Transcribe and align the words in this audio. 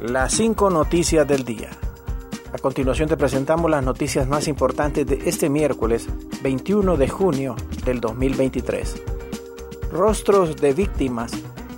Las 0.00 0.34
cinco 0.34 0.70
noticias 0.70 1.26
del 1.26 1.44
día. 1.44 1.70
A 2.52 2.58
continuación 2.58 3.08
te 3.08 3.16
presentamos 3.16 3.68
las 3.68 3.82
noticias 3.82 4.28
más 4.28 4.46
importantes 4.46 5.04
de 5.04 5.28
este 5.28 5.48
miércoles 5.48 6.06
21 6.40 6.96
de 6.96 7.08
junio 7.08 7.56
del 7.84 8.00
2023. 8.00 9.02
Rostros 9.90 10.54
de 10.54 10.72
víctimas 10.72 11.32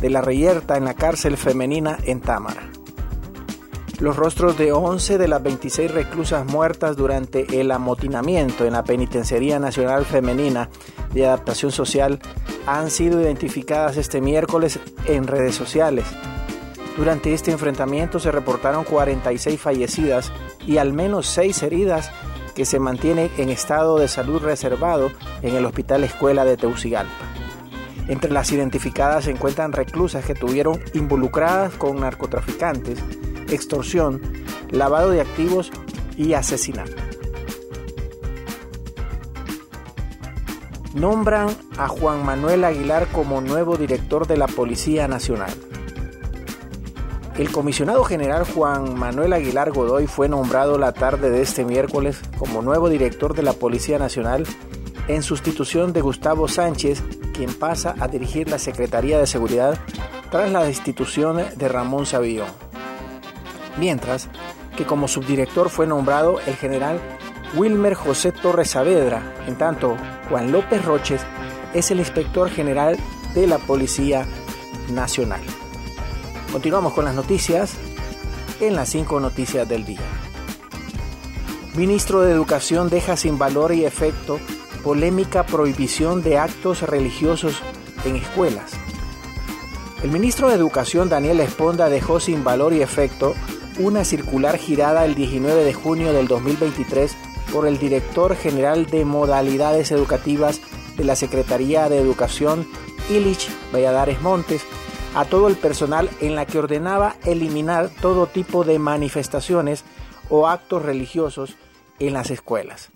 de 0.00 0.10
la 0.10 0.20
reyerta 0.20 0.76
en 0.76 0.84
la 0.84 0.94
cárcel 0.94 1.36
femenina 1.36 1.98
en 2.04 2.20
Támara. 2.20 2.70
Los 3.98 4.14
rostros 4.14 4.56
de 4.56 4.70
11 4.70 5.18
de 5.18 5.26
las 5.26 5.42
26 5.42 5.90
reclusas 5.90 6.46
muertas 6.46 6.96
durante 6.96 7.60
el 7.60 7.72
amotinamiento 7.72 8.64
en 8.64 8.74
la 8.74 8.84
Penitenciaría 8.84 9.58
Nacional 9.58 10.04
Femenina 10.04 10.68
de 11.12 11.26
Adaptación 11.26 11.72
Social 11.72 12.20
han 12.64 12.90
sido 12.90 13.20
identificadas 13.20 13.96
este 13.96 14.20
miércoles 14.20 14.78
en 15.06 15.26
redes 15.26 15.56
sociales. 15.56 16.06
Durante 16.96 17.34
este 17.34 17.50
enfrentamiento 17.50 18.20
se 18.20 18.30
reportaron 18.30 18.84
46 18.84 19.60
fallecidas 19.60 20.30
y 20.66 20.78
al 20.78 20.92
menos 20.92 21.26
6 21.26 21.62
heridas 21.64 22.12
que 22.54 22.64
se 22.64 22.78
mantienen 22.78 23.30
en 23.36 23.48
estado 23.48 23.98
de 23.98 24.06
salud 24.06 24.40
reservado 24.40 25.10
en 25.42 25.56
el 25.56 25.66
Hospital 25.66 26.04
Escuela 26.04 26.44
de 26.44 26.56
Teucigalpa. 26.56 27.12
Entre 28.06 28.30
las 28.30 28.52
identificadas 28.52 29.24
se 29.24 29.32
encuentran 29.32 29.72
reclusas 29.72 30.24
que 30.24 30.34
estuvieron 30.34 30.80
involucradas 30.92 31.74
con 31.74 32.00
narcotraficantes, 32.00 33.00
extorsión, 33.48 34.20
lavado 34.70 35.10
de 35.10 35.20
activos 35.20 35.72
y 36.16 36.34
asesinato. 36.34 36.92
Nombran 40.94 41.48
a 41.76 41.88
Juan 41.88 42.24
Manuel 42.24 42.62
Aguilar 42.62 43.08
como 43.08 43.40
nuevo 43.40 43.76
director 43.76 44.28
de 44.28 44.36
la 44.36 44.46
Policía 44.46 45.08
Nacional. 45.08 45.50
El 47.36 47.50
comisionado 47.50 48.04
general 48.04 48.44
Juan 48.44 48.96
Manuel 48.96 49.32
Aguilar 49.32 49.72
Godoy 49.72 50.06
fue 50.06 50.28
nombrado 50.28 50.78
la 50.78 50.92
tarde 50.92 51.30
de 51.30 51.42
este 51.42 51.64
miércoles 51.64 52.20
como 52.38 52.62
nuevo 52.62 52.88
director 52.88 53.34
de 53.34 53.42
la 53.42 53.54
Policía 53.54 53.98
Nacional 53.98 54.46
en 55.08 55.24
sustitución 55.24 55.92
de 55.92 56.00
Gustavo 56.00 56.46
Sánchez, 56.46 57.02
quien 57.34 57.52
pasa 57.52 57.96
a 57.98 58.06
dirigir 58.06 58.48
la 58.48 58.60
Secretaría 58.60 59.18
de 59.18 59.26
Seguridad 59.26 59.76
tras 60.30 60.52
la 60.52 60.62
destitución 60.62 61.44
de 61.56 61.68
Ramón 61.68 62.06
Savillón. 62.06 62.48
Mientras 63.78 64.28
que 64.76 64.84
como 64.84 65.08
subdirector 65.08 65.70
fue 65.70 65.88
nombrado 65.88 66.38
el 66.46 66.54
general 66.54 67.00
Wilmer 67.56 67.94
José 67.94 68.30
Torres 68.30 68.70
Saavedra, 68.70 69.34
en 69.48 69.56
tanto 69.56 69.96
Juan 70.28 70.52
López 70.52 70.84
Roches 70.84 71.22
es 71.74 71.90
el 71.90 71.98
inspector 71.98 72.48
general 72.48 72.96
de 73.34 73.48
la 73.48 73.58
Policía 73.58 74.24
Nacional. 74.92 75.40
Continuamos 76.54 76.92
con 76.92 77.04
las 77.04 77.16
noticias 77.16 77.72
en 78.60 78.76
las 78.76 78.88
cinco 78.88 79.18
noticias 79.18 79.68
del 79.68 79.84
día. 79.84 79.98
Ministro 81.74 82.20
de 82.20 82.30
Educación 82.30 82.88
deja 82.88 83.16
sin 83.16 83.38
valor 83.38 83.74
y 83.74 83.84
efecto 83.84 84.38
polémica 84.84 85.44
prohibición 85.44 86.22
de 86.22 86.38
actos 86.38 86.82
religiosos 86.82 87.60
en 88.04 88.14
escuelas. 88.14 88.70
El 90.04 90.12
ministro 90.12 90.48
de 90.48 90.54
Educación 90.54 91.08
Daniel 91.08 91.40
Esponda 91.40 91.88
dejó 91.88 92.20
sin 92.20 92.44
valor 92.44 92.72
y 92.72 92.82
efecto 92.82 93.34
una 93.80 94.04
circular 94.04 94.56
girada 94.56 95.04
el 95.06 95.16
19 95.16 95.64
de 95.64 95.74
junio 95.74 96.12
del 96.12 96.28
2023 96.28 97.16
por 97.52 97.66
el 97.66 97.80
director 97.80 98.36
general 98.36 98.86
de 98.86 99.04
modalidades 99.04 99.90
educativas 99.90 100.60
de 100.96 101.02
la 101.02 101.16
Secretaría 101.16 101.88
de 101.88 101.98
Educación, 101.98 102.64
Illich 103.10 103.50
Valladares 103.72 104.22
Montes, 104.22 104.64
a 105.14 105.24
todo 105.24 105.48
el 105.48 105.56
personal 105.56 106.10
en 106.20 106.34
la 106.34 106.46
que 106.46 106.58
ordenaba 106.58 107.16
eliminar 107.24 107.88
todo 108.00 108.26
tipo 108.26 108.64
de 108.64 108.78
manifestaciones 108.78 109.84
o 110.28 110.48
actos 110.48 110.82
religiosos 110.82 111.56
en 111.98 112.12
las 112.12 112.30
escuelas. 112.30 112.90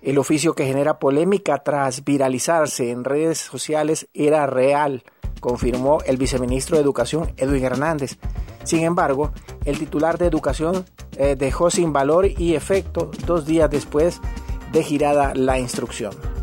El 0.00 0.18
oficio 0.18 0.54
que 0.54 0.66
genera 0.66 0.98
polémica 0.98 1.58
tras 1.58 2.04
viralizarse 2.04 2.90
en 2.90 3.04
redes 3.04 3.38
sociales 3.38 4.06
era 4.12 4.46
real, 4.46 5.02
confirmó 5.40 5.98
el 6.06 6.18
viceministro 6.18 6.76
de 6.76 6.82
Educación 6.82 7.32
Edwin 7.36 7.64
Hernández. 7.64 8.18
Sin 8.64 8.84
embargo, 8.84 9.32
el 9.64 9.78
titular 9.78 10.18
de 10.18 10.26
Educación 10.26 10.84
eh, 11.16 11.36
dejó 11.38 11.70
sin 11.70 11.92
valor 11.92 12.26
y 12.26 12.54
efecto 12.54 13.10
dos 13.26 13.46
días 13.46 13.70
después 13.70 14.20
de 14.72 14.82
girada 14.82 15.32
la 15.34 15.58
instrucción. 15.58 16.33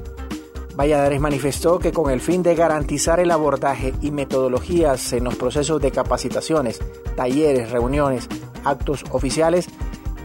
Valladares 0.81 1.21
manifestó 1.21 1.77
que 1.77 1.91
con 1.91 2.09
el 2.09 2.21
fin 2.21 2.41
de 2.41 2.55
garantizar 2.55 3.19
el 3.19 3.29
abordaje 3.29 3.93
y 4.01 4.09
metodologías 4.09 5.13
en 5.13 5.25
los 5.25 5.35
procesos 5.35 5.79
de 5.79 5.91
capacitaciones, 5.91 6.79
talleres, 7.15 7.69
reuniones, 7.69 8.27
actos 8.63 9.03
oficiales, 9.11 9.67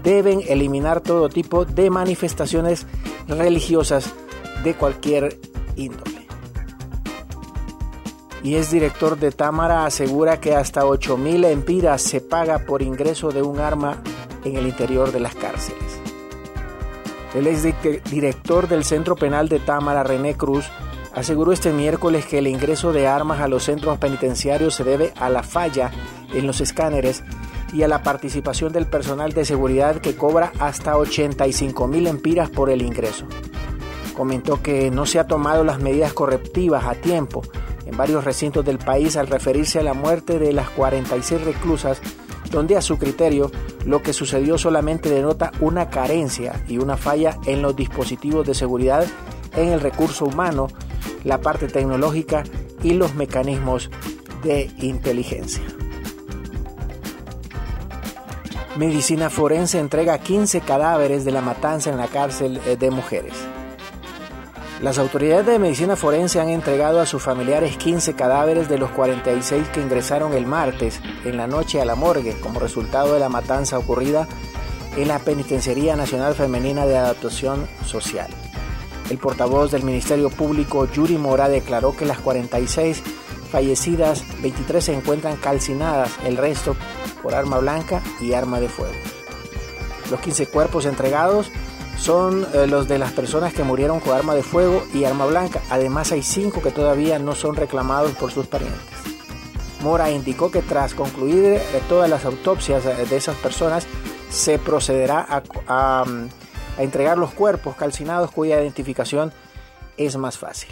deben 0.02 0.40
eliminar 0.48 1.02
todo 1.02 1.28
tipo 1.28 1.66
de 1.66 1.90
manifestaciones 1.90 2.86
religiosas 3.28 4.14
de 4.64 4.72
cualquier 4.72 5.38
índole. 5.76 6.26
Y 8.42 8.54
es 8.54 8.70
director 8.70 9.18
de 9.18 9.32
Támara 9.32 9.84
asegura 9.84 10.40
que 10.40 10.56
hasta 10.56 10.84
8.000 10.84 11.50
empiras 11.50 12.00
se 12.00 12.22
paga 12.22 12.60
por 12.60 12.80
ingreso 12.80 13.30
de 13.30 13.42
un 13.42 13.60
arma 13.60 14.02
en 14.42 14.56
el 14.56 14.66
interior 14.66 15.12
de 15.12 15.20
las 15.20 15.34
cárceles. 15.34 16.05
El 17.36 17.46
ex 17.46 17.64
director 18.10 18.66
del 18.66 18.82
Centro 18.82 19.14
Penal 19.14 19.50
de 19.50 19.58
Támara, 19.58 20.02
René 20.02 20.36
Cruz, 20.36 20.70
aseguró 21.14 21.52
este 21.52 21.70
miércoles 21.70 22.24
que 22.24 22.38
el 22.38 22.46
ingreso 22.46 22.94
de 22.94 23.08
armas 23.08 23.40
a 23.40 23.46
los 23.46 23.64
centros 23.64 23.98
penitenciarios 23.98 24.74
se 24.74 24.84
debe 24.84 25.12
a 25.16 25.28
la 25.28 25.42
falla 25.42 25.90
en 26.32 26.46
los 26.46 26.62
escáneres 26.62 27.22
y 27.74 27.82
a 27.82 27.88
la 27.88 28.02
participación 28.02 28.72
del 28.72 28.86
personal 28.86 29.34
de 29.34 29.44
seguridad 29.44 30.00
que 30.00 30.16
cobra 30.16 30.50
hasta 30.60 30.96
85 30.96 31.86
mil 31.86 32.06
empiras 32.06 32.48
por 32.48 32.70
el 32.70 32.80
ingreso. 32.80 33.26
Comentó 34.16 34.62
que 34.62 34.90
no 34.90 35.04
se 35.04 35.18
ha 35.18 35.26
tomado 35.26 35.62
las 35.62 35.78
medidas 35.78 36.14
correctivas 36.14 36.86
a 36.86 36.94
tiempo 36.94 37.42
en 37.84 37.98
varios 37.98 38.24
recintos 38.24 38.64
del 38.64 38.78
país 38.78 39.14
al 39.14 39.26
referirse 39.26 39.78
a 39.78 39.82
la 39.82 39.92
muerte 39.92 40.38
de 40.38 40.54
las 40.54 40.70
46 40.70 41.44
reclusas 41.44 42.00
donde 42.56 42.74
a 42.74 42.80
su 42.80 42.96
criterio 42.96 43.50
lo 43.84 44.02
que 44.02 44.14
sucedió 44.14 44.56
solamente 44.56 45.10
denota 45.10 45.52
una 45.60 45.90
carencia 45.90 46.64
y 46.66 46.78
una 46.78 46.96
falla 46.96 47.38
en 47.44 47.60
los 47.60 47.76
dispositivos 47.76 48.46
de 48.46 48.54
seguridad, 48.54 49.06
en 49.54 49.68
el 49.68 49.80
recurso 49.82 50.24
humano, 50.24 50.68
la 51.22 51.42
parte 51.42 51.68
tecnológica 51.68 52.44
y 52.82 52.94
los 52.94 53.14
mecanismos 53.14 53.90
de 54.42 54.70
inteligencia. 54.78 55.62
Medicina 58.78 59.28
Forense 59.28 59.78
entrega 59.78 60.18
15 60.18 60.62
cadáveres 60.62 61.26
de 61.26 61.32
la 61.32 61.42
matanza 61.42 61.90
en 61.90 61.98
la 61.98 62.06
cárcel 62.06 62.58
de 62.78 62.90
mujeres. 62.90 63.34
Las 64.82 64.98
autoridades 64.98 65.46
de 65.46 65.58
medicina 65.58 65.96
forense 65.96 66.38
han 66.38 66.50
entregado 66.50 67.00
a 67.00 67.06
sus 67.06 67.22
familiares 67.22 67.78
15 67.78 68.14
cadáveres 68.14 68.68
de 68.68 68.76
los 68.76 68.90
46 68.90 69.68
que 69.68 69.80
ingresaron 69.80 70.34
el 70.34 70.44
martes 70.44 71.00
en 71.24 71.38
la 71.38 71.46
noche 71.46 71.80
a 71.80 71.86
la 71.86 71.94
morgue 71.94 72.38
como 72.40 72.60
resultado 72.60 73.14
de 73.14 73.20
la 73.20 73.30
matanza 73.30 73.78
ocurrida 73.78 74.28
en 74.96 75.08
la 75.08 75.18
Penitenciaría 75.18 75.96
Nacional 75.96 76.34
Femenina 76.34 76.84
de 76.84 76.98
Adaptación 76.98 77.66
Social. 77.86 78.28
El 79.08 79.16
portavoz 79.16 79.70
del 79.70 79.82
Ministerio 79.82 80.28
Público, 80.28 80.86
Yuri 80.90 81.16
Mora, 81.16 81.48
declaró 81.48 81.96
que 81.96 82.04
las 82.04 82.18
46 82.18 83.02
fallecidas, 83.50 84.24
23 84.42 84.84
se 84.84 84.94
encuentran 84.94 85.36
calcinadas, 85.36 86.10
el 86.26 86.36
resto 86.36 86.76
por 87.22 87.34
arma 87.34 87.58
blanca 87.58 88.02
y 88.20 88.34
arma 88.34 88.60
de 88.60 88.68
fuego. 88.68 88.94
Los 90.10 90.20
15 90.20 90.48
cuerpos 90.48 90.84
entregados 90.84 91.50
son 91.98 92.46
eh, 92.52 92.66
los 92.66 92.88
de 92.88 92.98
las 92.98 93.12
personas 93.12 93.54
que 93.54 93.64
murieron 93.64 94.00
con 94.00 94.14
arma 94.14 94.34
de 94.34 94.42
fuego 94.42 94.84
y 94.94 95.04
arma 95.04 95.26
blanca. 95.26 95.60
Además 95.70 96.12
hay 96.12 96.22
cinco 96.22 96.62
que 96.62 96.70
todavía 96.70 97.18
no 97.18 97.34
son 97.34 97.56
reclamados 97.56 98.12
por 98.12 98.30
sus 98.30 98.46
parientes. 98.46 98.80
Mora 99.82 100.10
indicó 100.10 100.50
que 100.50 100.62
tras 100.62 100.94
concluir 100.94 101.44
eh, 101.44 101.62
todas 101.88 102.08
las 102.08 102.24
autopsias 102.24 102.84
eh, 102.86 103.06
de 103.08 103.16
esas 103.16 103.36
personas 103.36 103.86
se 104.30 104.58
procederá 104.58 105.24
a, 105.28 105.42
a 105.68 106.04
entregar 106.78 107.18
los 107.18 107.32
cuerpos 107.32 107.76
calcinados 107.76 108.30
cuya 108.30 108.60
identificación 108.60 109.32
es 109.96 110.16
más 110.16 110.38
fácil. 110.38 110.70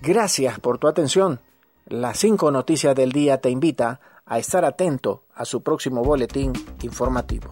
Gracias 0.00 0.58
por 0.60 0.78
tu 0.78 0.88
atención. 0.88 1.40
Las 1.86 2.18
cinco 2.18 2.50
noticias 2.50 2.94
del 2.94 3.12
día 3.12 3.40
te 3.40 3.50
invita 3.50 4.00
a 4.24 4.38
estar 4.38 4.64
atento 4.64 5.24
a 5.34 5.44
su 5.44 5.62
próximo 5.62 6.02
boletín 6.04 6.52
informativo. 6.82 7.50